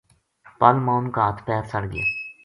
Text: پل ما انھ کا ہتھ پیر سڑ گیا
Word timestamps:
پل 0.59 0.75
ما 0.85 0.93
انھ 0.97 1.09
کا 1.15 1.21
ہتھ 1.29 1.41
پیر 1.45 1.63
سڑ 1.71 1.83
گیا 1.91 2.05